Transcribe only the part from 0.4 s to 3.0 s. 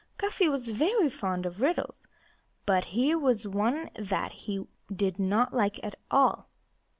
was very fond of riddles; but